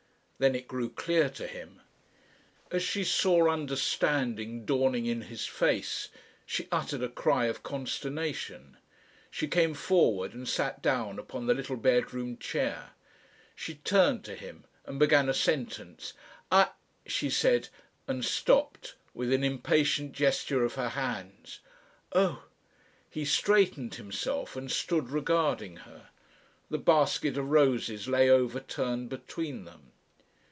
Then 0.43 0.55
it 0.55 0.67
grew 0.67 0.89
clear 0.89 1.29
to 1.29 1.45
him. 1.45 1.81
As 2.71 2.81
she 2.81 3.03
saw 3.03 3.47
understanding 3.47 4.65
dawning 4.65 5.05
in 5.05 5.21
his 5.21 5.45
face, 5.45 6.09
she 6.47 6.67
uttered 6.71 7.03
a 7.03 7.09
cry 7.09 7.45
of 7.45 7.61
consternation. 7.61 8.77
She 9.29 9.47
came 9.47 9.75
forward 9.75 10.33
and 10.33 10.49
sat 10.49 10.81
down 10.81 11.19
upon 11.19 11.45
the 11.45 11.53
little 11.53 11.77
bedroom 11.77 12.39
chair. 12.39 12.93
She 13.55 13.75
turned 13.85 14.25
to 14.25 14.33
him 14.33 14.63
and 14.87 14.97
began 14.97 15.29
a 15.29 15.33
sentence. 15.35 16.13
"I," 16.51 16.69
she 17.05 17.29
said, 17.29 17.69
and 18.07 18.25
stopped, 18.25 18.95
with 19.13 19.31
an 19.31 19.43
impatient 19.43 20.13
gesture 20.13 20.65
of 20.65 20.73
her 20.73 20.89
hands. 20.89 21.59
"Oh!" 22.13 22.45
He 23.11 23.25
straightened 23.25 23.93
himself 23.93 24.55
and 24.55 24.71
stood 24.71 25.11
regarding 25.11 25.75
her. 25.85 26.09
The 26.71 26.79
basket 26.79 27.37
of 27.37 27.51
roses 27.51 28.07
lay 28.07 28.27
overturned 28.27 29.09
between 29.09 29.65
them. 29.65 29.89